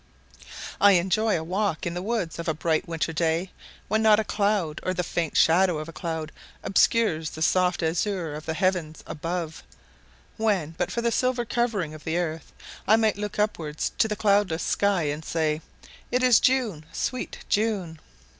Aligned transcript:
I 0.81 0.93
enjoy 0.93 1.37
a 1.37 1.43
walk 1.43 1.85
in 1.85 1.93
the 1.93 2.01
woods 2.01 2.39
of 2.39 2.47
a 2.47 2.55
bright 2.55 2.87
winter 2.87 3.13
day, 3.13 3.51
when 3.87 4.01
not 4.01 4.19
a 4.19 4.23
cloud, 4.23 4.79
or 4.81 4.95
the 4.95 5.03
faint 5.03 5.37
shadow 5.37 5.77
of 5.77 5.87
a 5.87 5.93
cloud, 5.93 6.31
obscures 6.63 7.29
the 7.29 7.43
soft 7.43 7.83
azure 7.83 8.33
of 8.33 8.47
the 8.47 8.55
heavens 8.55 9.03
above; 9.05 9.61
when 10.37 10.73
but 10.75 10.89
for 10.89 11.03
the 11.03 11.11
silver 11.11 11.45
covering 11.45 11.93
of 11.93 12.03
the 12.03 12.17
earth 12.17 12.51
I 12.87 12.95
might 12.95 13.19
look 13.19 13.37
upwards 13.37 13.91
to 13.99 14.07
the 14.07 14.15
cloudless 14.15 14.63
sky 14.63 15.03
and 15.03 15.23
say, 15.23 15.61
"It 16.09 16.23
is 16.23 16.39
June, 16.39 16.83
sweet 16.91 17.37
June." 17.47 17.99